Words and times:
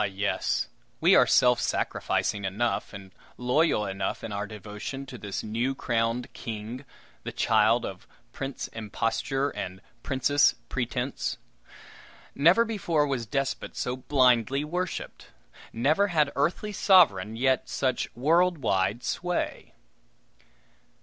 yes, 0.03 0.67
we 0.99 1.13
are 1.13 1.27
self 1.27 1.61
sacrificing 1.61 2.43
enough, 2.43 2.91
and 2.91 3.11
loyal 3.37 3.85
enough 3.85 4.23
in 4.23 4.31
our 4.31 4.47
devotion 4.47 5.05
to 5.05 5.15
this 5.15 5.43
new 5.43 5.75
crowned 5.75 6.27
king, 6.33 6.85
the 7.21 7.31
child 7.31 7.85
of 7.85 8.07
Prince 8.31 8.67
Imposture 8.69 9.51
and 9.51 9.79
Princess 10.01 10.55
Pretense. 10.69 11.37
Never 12.33 12.65
before 12.65 13.05
was 13.05 13.27
despot 13.27 13.75
so 13.77 13.95
blindly 13.95 14.63
worshiped! 14.63 15.27
Never 15.71 16.07
had 16.07 16.33
earthly 16.35 16.71
sovereign 16.73 17.35
yet 17.35 17.69
such 17.69 18.09
world 18.15 18.57
wide 18.57 19.03
sway! 19.03 19.75